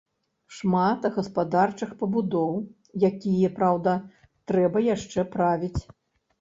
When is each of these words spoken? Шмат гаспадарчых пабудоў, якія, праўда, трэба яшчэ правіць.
Шмат 0.59 1.05
гаспадарчых 1.17 1.91
пабудоў, 1.99 2.57
якія, 3.11 3.53
праўда, 3.61 3.95
трэба 4.53 4.77
яшчэ 4.89 5.31
правіць. 5.39 5.75